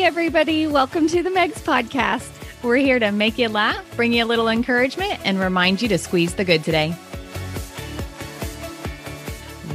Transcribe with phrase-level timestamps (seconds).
[0.00, 0.66] Hey, everybody.
[0.66, 2.30] Welcome to the Megs Podcast.
[2.62, 5.98] We're here to make you laugh, bring you a little encouragement, and remind you to
[5.98, 6.96] squeeze the good today.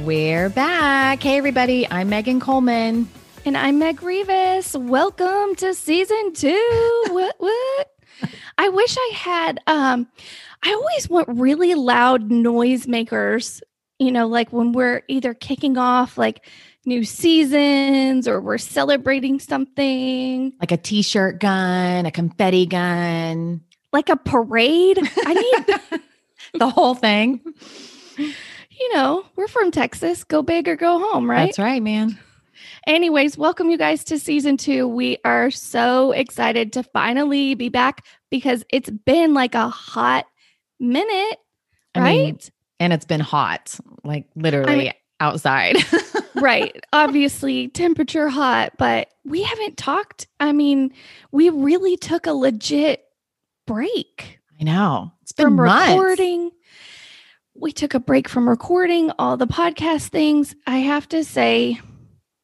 [0.00, 1.22] We're back.
[1.22, 1.86] Hey, everybody.
[1.90, 3.06] I'm Megan Coleman.
[3.44, 4.74] And I'm Meg Rivas.
[4.74, 7.04] Welcome to season two.
[7.10, 7.90] what, what?
[8.56, 10.08] I wish I had, um,
[10.62, 13.62] I always want really loud noise makers,
[13.98, 16.46] you know, like when we're either kicking off like
[16.86, 24.08] new seasons or we're celebrating something like a t shirt gun, a confetti gun, like
[24.08, 24.98] a parade.
[25.24, 26.00] I need
[26.58, 27.40] the whole thing.
[28.16, 30.24] You know, we're from Texas.
[30.24, 31.46] Go big or go home, right?
[31.46, 32.18] That's right, man.
[32.86, 34.86] Anyways, welcome you guys to season two.
[34.86, 40.26] We are so excited to finally be back because it's been like a hot
[40.78, 41.38] minute,
[41.94, 42.16] I right?
[42.18, 42.38] Mean,
[42.80, 45.76] and it's been hot, like literally I mean, outside.
[46.36, 46.76] right.
[46.92, 50.26] Obviously, temperature hot, but we haven't talked.
[50.40, 50.92] I mean,
[51.32, 53.04] we really took a legit
[53.66, 54.40] break.
[54.60, 55.12] I know.
[55.22, 55.90] It's been from months.
[55.90, 56.50] recording.
[57.54, 60.54] We took a break from recording all the podcast things.
[60.66, 61.80] I have to say,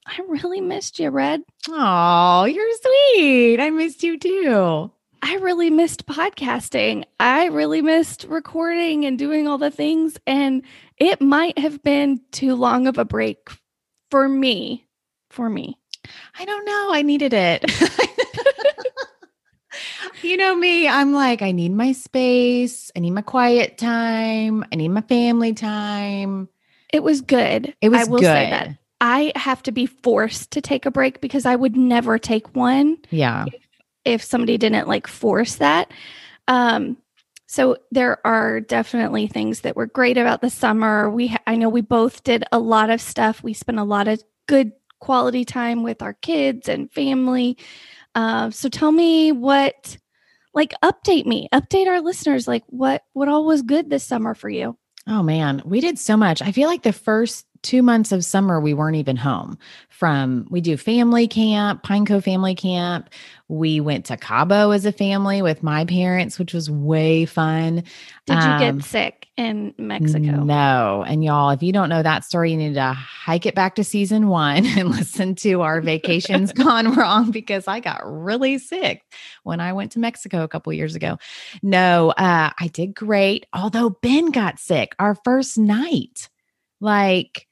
[0.07, 1.43] I really missed you, Red.
[1.69, 3.61] Oh, you're sweet.
[3.61, 4.91] I missed you too.
[5.23, 7.05] I really missed podcasting.
[7.19, 10.17] I really missed recording and doing all the things.
[10.27, 10.63] And
[10.97, 13.51] it might have been too long of a break
[14.11, 14.87] for me.
[15.31, 15.79] For me.
[16.39, 16.89] I don't know.
[16.93, 17.65] I needed it.
[20.23, 22.91] you know me, I'm like, I need my space.
[22.97, 24.65] I need my quiet time.
[24.73, 26.49] I need my family time.
[26.93, 27.75] It was good.
[27.81, 28.27] It was I will good.
[28.27, 28.77] say that.
[29.01, 32.99] I have to be forced to take a break because I would never take one.
[33.11, 33.47] Yeah.
[33.47, 33.55] If,
[34.05, 35.91] if somebody didn't like force that.
[36.49, 36.97] Um,
[37.51, 41.11] so there are definitely things that were great about the summer.
[41.11, 43.43] We I know we both did a lot of stuff.
[43.43, 44.71] We spent a lot of good
[45.01, 47.59] quality time with our kids and family.
[48.15, 49.97] Uh, so tell me what
[50.55, 54.49] like update me, update our listeners like what what all was good this summer for
[54.49, 54.79] you?
[55.09, 56.41] Oh man, we did so much.
[56.43, 59.59] I feel like the first two months of summer we weren't even home.
[59.89, 63.11] From we do family camp Pine Cove family camp.
[63.49, 67.85] We went to cabo as a family with my parents which was way fun.
[68.25, 70.43] Did um, you get um, sick in mexico?
[70.43, 71.05] no.
[71.07, 73.85] And y'all if you don't know that story you need to hike it back to
[73.85, 79.03] season one and listen to our vacations gone wrong because i got really sick
[79.43, 81.19] when i went to mexico a couple years ago.
[81.63, 86.29] No uh, i did great although ben got sick our first night.
[86.81, 87.47] Like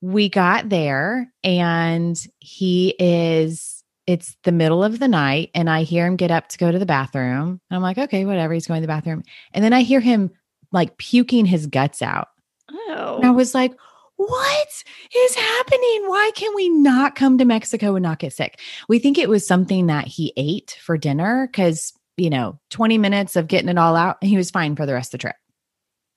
[0.00, 6.04] we got there and he is it's the middle of the night and I hear
[6.04, 7.60] him get up to go to the bathroom.
[7.70, 8.54] And I'm like, okay, whatever.
[8.54, 9.22] He's going to the bathroom.
[9.52, 10.30] And then I hear him
[10.72, 12.28] like puking his guts out.
[12.68, 13.16] Oh.
[13.18, 13.34] And I oh.
[13.34, 13.72] was like,
[14.16, 14.68] what
[15.14, 16.08] is happening?
[16.08, 18.58] Why can we not come to Mexico and not get sick?
[18.88, 23.36] We think it was something that he ate for dinner because, you know, 20 minutes
[23.36, 25.36] of getting it all out and he was fine for the rest of the trip.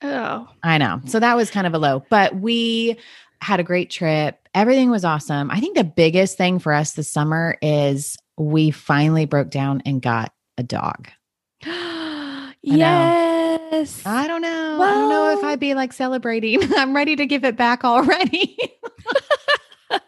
[0.02, 0.50] Oh.
[0.64, 1.00] I know.
[1.06, 2.98] So that was kind of a low, but we
[3.44, 4.48] had a great trip.
[4.56, 5.52] Everything was awesome.
[5.52, 10.02] I think the biggest thing for us this summer is we finally broke down and
[10.02, 11.10] got a dog.
[12.62, 14.02] yes.
[14.06, 14.78] I don't know.
[14.80, 16.74] Well, I don't know if I'd be like celebrating.
[16.78, 18.58] I'm ready to give it back already.
[19.90, 20.02] this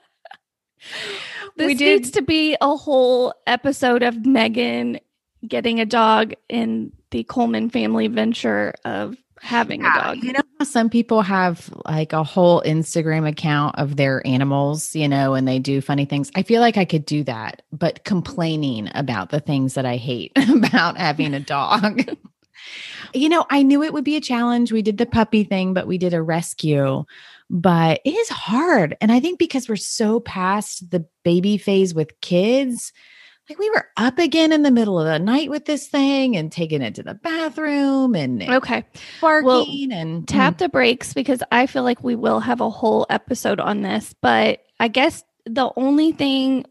[1.57, 1.99] we did.
[1.99, 4.99] needs to be a whole episode of Megan
[5.47, 10.23] getting a dog in the Coleman family venture of having yeah, a dog.
[10.23, 15.33] You know some people have like a whole Instagram account of their animals, you know,
[15.33, 16.31] and they do funny things.
[16.35, 20.31] I feel like I could do that, but complaining about the things that I hate
[20.49, 22.03] about having a dog.
[23.13, 24.71] you know, I knew it would be a challenge.
[24.71, 27.05] We did the puppy thing, but we did a rescue.
[27.49, 28.97] But it is hard.
[29.01, 32.91] And I think because we're so past the baby phase with kids,
[33.49, 36.51] like we were up again in the middle of the night with this thing and
[36.51, 38.83] taking it to the bathroom and okay
[39.21, 40.57] barking well, and tap mm.
[40.59, 44.15] the brakes because I feel like we will have a whole episode on this.
[44.21, 46.65] But I guess the only thing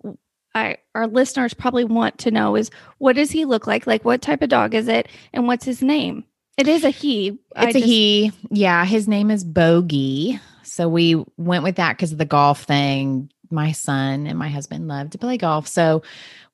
[0.54, 3.86] I, our listeners probably want to know is what does he look like?
[3.86, 6.24] Like what type of dog is it and what's his name?
[6.56, 7.28] It is a he.
[7.28, 8.32] It's I a just, he.
[8.50, 10.40] Yeah, his name is Bogey.
[10.62, 13.30] So we went with that because of the golf thing.
[13.54, 15.66] My son and my husband love to play golf.
[15.66, 16.02] So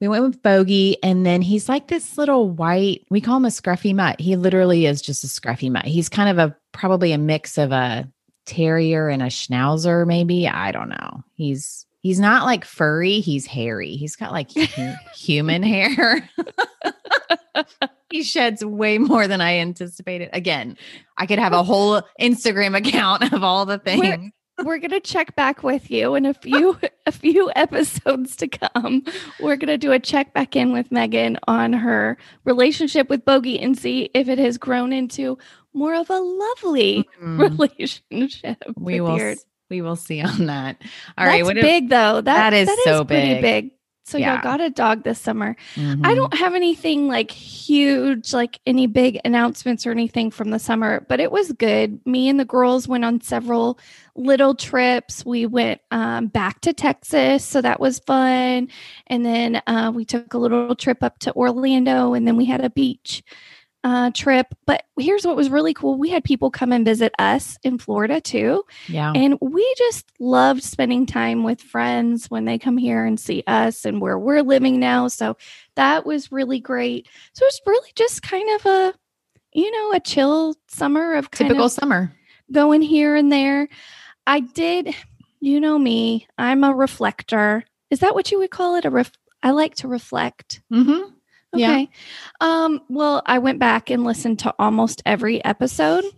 [0.00, 3.48] we went with Bogey, and then he's like this little white, we call him a
[3.48, 4.20] scruffy mutt.
[4.20, 5.86] He literally is just a scruffy mutt.
[5.86, 8.08] He's kind of a probably a mix of a
[8.46, 10.48] terrier and a schnauzer, maybe.
[10.48, 11.24] I don't know.
[11.34, 13.96] He's he's not like furry, he's hairy.
[13.96, 14.50] He's got like
[15.14, 16.28] human hair.
[18.10, 20.30] he sheds way more than I anticipated.
[20.32, 20.76] Again,
[21.16, 24.32] I could have a whole Instagram account of all the things.
[24.64, 29.04] We're gonna check back with you in a few a few episodes to come.
[29.40, 33.76] We're gonna do a check back in with Megan on her relationship with Bogey and
[33.78, 35.38] see if it has grown into
[35.72, 38.62] more of a lovely Mm, relationship.
[38.76, 39.20] we will.
[39.20, 40.76] s- We will see on that.
[41.16, 41.44] All That's right.
[41.44, 42.20] what if- big though.
[42.20, 43.42] That, That is so pretty big.
[43.42, 43.70] big.
[44.10, 44.34] So Yeah.
[44.34, 45.54] y'all got a dog this summer.
[45.76, 46.14] I Mhm.
[46.16, 51.20] don't have anything like huge, like any big announcements or anything from the summer, but
[51.20, 52.00] it was good.
[52.04, 53.78] Me and the girls went on several
[54.16, 55.24] little trips.
[55.24, 58.68] We went um, back to Texas, so that was fun.
[59.06, 62.64] And then uh, we took a little trip up to Orlando, and then we had
[62.64, 63.22] a beach
[63.82, 64.46] uh, trip.
[64.66, 68.20] But here's what was really cool we had people come and visit us in Florida
[68.20, 68.64] too.
[68.88, 69.12] Yeah.
[69.14, 73.84] And we just loved spending time with friends when they come here and see us
[73.84, 75.08] and where we're living now.
[75.08, 75.36] So
[75.76, 77.08] that was really great.
[77.32, 78.94] So it's really just kind of a,
[79.52, 82.12] you know, a chill summer of kind Typical of summer.
[82.52, 83.68] going here and there.
[84.26, 84.94] I did,
[85.40, 87.64] you know me, I'm a reflector.
[87.90, 88.84] Is that what you would call it?
[88.84, 89.10] A ref
[89.42, 90.60] I like to reflect.
[90.70, 91.12] Mm-hmm.
[91.54, 91.84] Yeah.
[92.40, 96.04] Um, well, I went back and listened to almost every episode.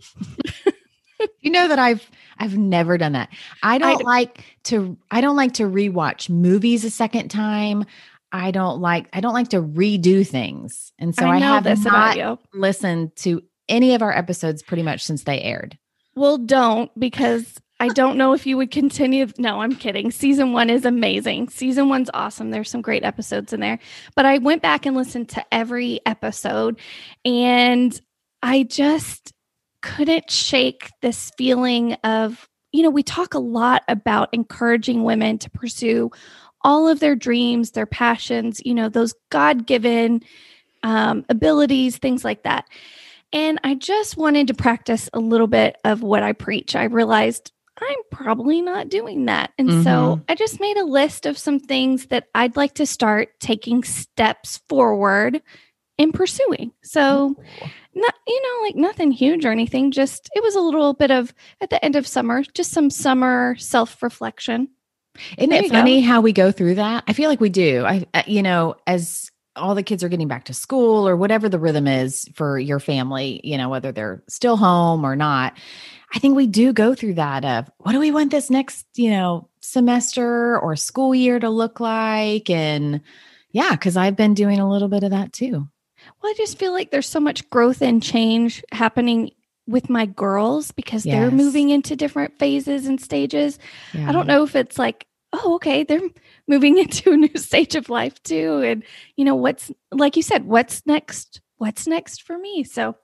[1.41, 3.29] You know that I've I've never done that.
[3.61, 7.85] I don't like to I don't like to rewatch movies a second time.
[8.31, 10.91] I don't like I don't like to redo things.
[10.99, 15.23] And so I, I have not listened to any of our episodes pretty much since
[15.23, 15.77] they aired.
[16.15, 19.27] Well, don't because I don't know if you would continue.
[19.37, 20.11] No, I'm kidding.
[20.11, 21.49] Season one is amazing.
[21.49, 22.51] Season one's awesome.
[22.51, 23.79] There's some great episodes in there.
[24.15, 26.79] But I went back and listened to every episode
[27.25, 27.99] and
[28.41, 29.33] I just
[29.81, 35.49] couldn't shake this feeling of, you know, we talk a lot about encouraging women to
[35.49, 36.11] pursue
[36.61, 40.21] all of their dreams, their passions, you know, those God given
[40.83, 42.65] um, abilities, things like that.
[43.33, 46.75] And I just wanted to practice a little bit of what I preach.
[46.75, 49.51] I realized I'm probably not doing that.
[49.57, 50.23] And so mm-hmm.
[50.29, 54.61] I just made a list of some things that I'd like to start taking steps
[54.69, 55.41] forward
[55.97, 56.71] in pursuing.
[56.83, 57.35] So,
[57.95, 61.33] not, you know, like nothing huge or anything, just it was a little bit of
[61.61, 64.69] at the end of summer, just some summer self reflection.
[65.37, 65.77] Isn't There it you go.
[65.77, 67.03] funny how we go through that?
[67.07, 67.85] I feel like we do.
[67.85, 71.47] I, I- you know, as all the kids are getting back to school or whatever
[71.47, 75.57] the rhythm is for your family, you know, whether they're still home or not.
[76.13, 79.11] I think we do go through that of what do we want this next, you
[79.11, 82.49] know, semester or school year to look like?
[82.49, 83.01] And
[83.51, 85.67] yeah, because I've been doing a little bit of that too.
[86.21, 89.31] Well, I just feel like there's so much growth and change happening
[89.65, 93.57] with my girls because they're moving into different phases and stages.
[93.93, 96.09] I don't know if it's like, oh, okay, they're
[96.47, 98.61] moving into a new stage of life too.
[98.63, 98.83] And,
[99.17, 101.41] you know, what's, like you said, what's next?
[101.57, 102.63] What's next for me?
[102.63, 102.95] So,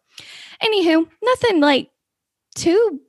[0.63, 1.89] anywho, nothing like
[2.55, 2.99] too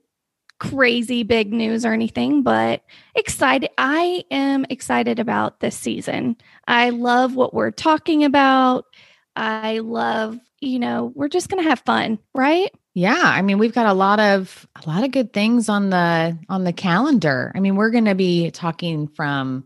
[0.59, 2.83] crazy big news or anything, but
[3.15, 3.69] excited.
[3.77, 6.37] I am excited about this season.
[6.67, 8.85] I love what we're talking about.
[9.35, 12.71] I love, you know, we're just going to have fun, right?
[12.93, 16.37] Yeah, I mean we've got a lot of a lot of good things on the
[16.49, 17.51] on the calendar.
[17.55, 19.65] I mean, we're going to be talking from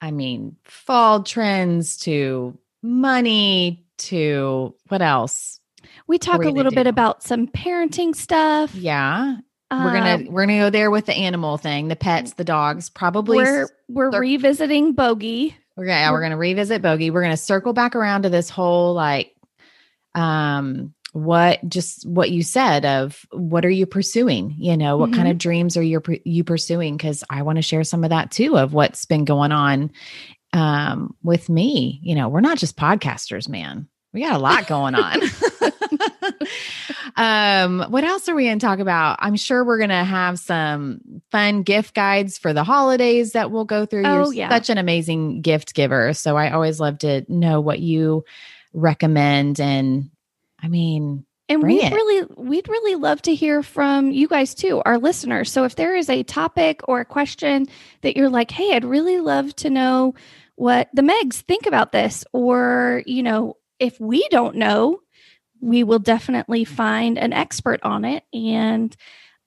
[0.00, 5.60] I mean, fall trends to money to what else?
[6.06, 8.74] We talk a gonna little bit about some parenting stuff.
[8.74, 9.38] Yeah.
[9.72, 12.44] we're Um, going to we're to go there with the animal thing, the pets, the
[12.44, 15.56] dogs, probably we're we're start- revisiting Bogey.
[15.78, 17.10] to yeah, we're going to revisit bogey.
[17.10, 19.34] We're going to circle back around to this whole like
[20.14, 24.54] um what just what you said of what are you pursuing?
[24.58, 26.96] You know what kind of dreams are you you pursuing?
[26.96, 29.90] Because i want to share some of that too of what's been going on
[30.52, 32.00] um with me.
[32.02, 33.88] You know we're not just podcasters man.
[34.12, 35.20] We got a lot going on.
[37.16, 39.16] Um what else are we going to talk about?
[39.20, 41.00] I'm sure we're going to have some
[41.32, 44.04] fun gift guides for the holidays that we'll go through.
[44.04, 44.50] Oh, you're yeah.
[44.50, 48.24] such an amazing gift giver so i always love to know what you
[48.72, 50.10] recommend and
[50.62, 54.98] i mean And we'd really we'd really love to hear from you guys too, our
[54.98, 55.50] listeners.
[55.50, 57.66] So if there is a topic or a question
[58.02, 60.14] that you're like, "Hey, I'd really love to know
[60.56, 65.00] what the Megs think about this," or, you know, if we don't know,
[65.60, 68.94] we will definitely find an expert on it and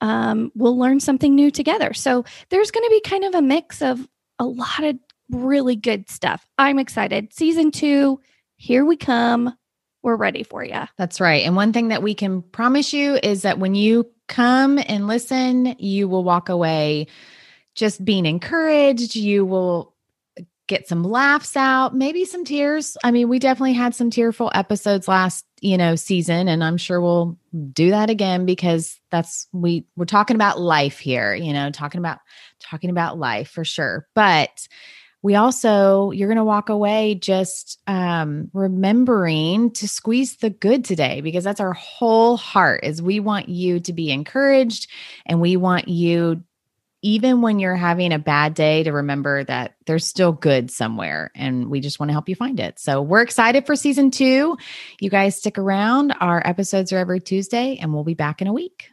[0.01, 1.93] um, we'll learn something new together.
[1.93, 4.07] So there's going to be kind of a mix of
[4.39, 4.97] a lot of
[5.29, 6.45] really good stuff.
[6.57, 7.31] I'm excited.
[7.33, 8.19] Season 2,
[8.57, 9.55] here we come.
[10.03, 10.81] We're ready for you.
[10.97, 11.45] That's right.
[11.45, 15.75] And one thing that we can promise you is that when you come and listen,
[15.77, 17.07] you will walk away
[17.75, 19.15] just being encouraged.
[19.15, 19.93] You will
[20.67, 22.95] get some laughs out, maybe some tears.
[23.03, 27.01] I mean, we definitely had some tearful episodes last, you know, season and I'm sure
[27.01, 27.37] we'll
[27.73, 32.19] do that again because that's we we're talking about life here, you know, talking about
[32.61, 34.07] talking about life for sure.
[34.15, 34.67] But
[35.21, 41.21] we also you're going to walk away just um, remembering to squeeze the good today
[41.21, 44.89] because that's our whole heart is we want you to be encouraged
[45.25, 46.43] and we want you
[47.03, 51.69] even when you're having a bad day to remember that there's still good somewhere and
[51.69, 52.79] we just want to help you find it.
[52.79, 54.55] So we're excited for season 2.
[54.99, 56.13] You guys stick around.
[56.19, 58.89] Our episodes are every Tuesday and we'll be back in a week.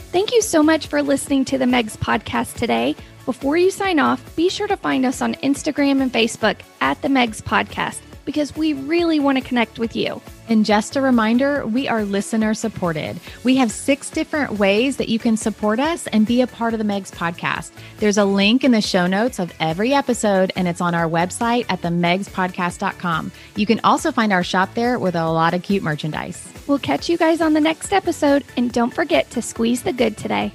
[0.00, 2.96] Thank you so much for listening to the Megs podcast today.
[3.26, 7.08] Before you sign off, be sure to find us on Instagram and Facebook at the
[7.08, 8.00] Megs podcast
[8.30, 10.22] because we really want to connect with you.
[10.48, 13.18] And just a reminder, we are listener supported.
[13.42, 16.78] We have six different ways that you can support us and be a part of
[16.78, 17.72] the Megs podcast.
[17.98, 21.66] There's a link in the show notes of every episode, and it's on our website
[21.68, 23.32] at themegspodcast.com.
[23.56, 26.46] You can also find our shop there with a lot of cute merchandise.
[26.68, 30.16] We'll catch you guys on the next episode, and don't forget to squeeze the good
[30.16, 30.52] today.